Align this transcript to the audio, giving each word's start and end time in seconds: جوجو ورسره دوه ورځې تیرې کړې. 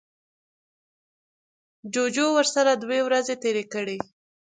جوجو 1.93 2.25
ورسره 2.37 2.71
دوه 2.81 2.97
ورځې 3.07 3.35
تیرې 3.43 3.63
کړې. 3.73 3.97